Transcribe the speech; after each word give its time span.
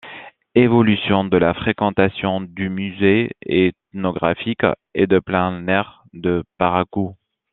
Évolution 0.55 1.25
de 1.25 1.37
la 1.37 1.53
fréquentation 1.53 2.41
du 2.41 2.69
Musée 2.69 3.35
ethnographique 3.45 4.61
et 4.95 5.05
de 5.05 5.19
plein 5.19 5.67
air 5.67 6.05
de 6.13 6.43
Parakou. 6.57 7.15